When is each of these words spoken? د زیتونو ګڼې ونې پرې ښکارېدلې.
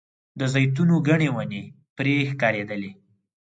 د 0.39 0.41
زیتونو 0.53 0.95
ګڼې 1.07 1.29
ونې 1.35 1.63
پرې 1.97 2.13
ښکارېدلې. 2.31 2.91